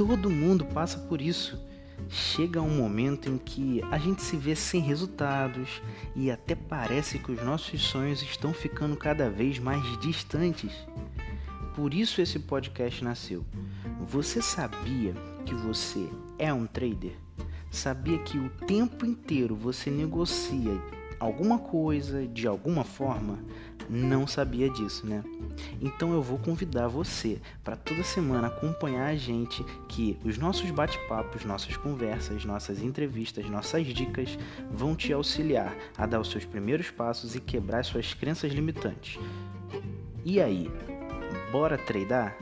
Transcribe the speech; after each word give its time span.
todo 0.00 0.30
mundo 0.30 0.64
passa 0.64 0.96
por 0.96 1.20
isso. 1.20 1.60
Chega 2.08 2.62
um 2.62 2.74
momento 2.74 3.28
em 3.28 3.36
que 3.36 3.82
a 3.90 3.98
gente 3.98 4.22
se 4.22 4.34
vê 4.34 4.56
sem 4.56 4.80
resultados 4.80 5.82
e 6.16 6.30
até 6.30 6.54
parece 6.54 7.18
que 7.18 7.30
os 7.30 7.44
nossos 7.44 7.82
sonhos 7.82 8.22
estão 8.22 8.54
ficando 8.54 8.96
cada 8.96 9.28
vez 9.28 9.58
mais 9.58 9.82
distantes. 10.00 10.72
Por 11.76 11.92
isso 11.92 12.22
esse 12.22 12.38
podcast 12.38 13.04
nasceu. 13.04 13.44
Você 14.08 14.40
sabia 14.40 15.12
que 15.44 15.54
você 15.54 16.08
é 16.38 16.50
um 16.50 16.66
trader? 16.66 17.18
Sabia 17.70 18.16
que 18.20 18.38
o 18.38 18.48
tempo 18.48 19.04
inteiro 19.04 19.54
você 19.54 19.90
negocia 19.90 20.80
alguma 21.20 21.58
coisa 21.58 22.26
de 22.26 22.46
alguma 22.46 22.82
forma? 22.82 23.38
Não 23.88 24.26
sabia 24.26 24.70
disso, 24.70 25.06
né? 25.06 25.22
Então 25.80 26.12
eu 26.12 26.22
vou 26.22 26.38
convidar 26.38 26.88
você 26.88 27.40
para 27.62 27.76
toda 27.76 28.02
semana 28.02 28.46
acompanhar 28.46 29.06
a 29.06 29.16
gente 29.16 29.64
que 29.88 30.16
os 30.24 30.38
nossos 30.38 30.70
bate-papos, 30.70 31.44
nossas 31.44 31.76
conversas, 31.76 32.44
nossas 32.44 32.82
entrevistas, 32.82 33.48
nossas 33.50 33.86
dicas 33.86 34.38
vão 34.72 34.96
te 34.96 35.12
auxiliar 35.12 35.76
a 35.96 36.06
dar 36.06 36.20
os 36.20 36.30
seus 36.30 36.44
primeiros 36.44 36.90
passos 36.90 37.34
e 37.34 37.40
quebrar 37.40 37.84
suas 37.84 38.14
crenças 38.14 38.52
limitantes. 38.52 39.18
E 40.24 40.40
aí, 40.40 40.70
bora 41.52 41.76
treinar? 41.76 42.36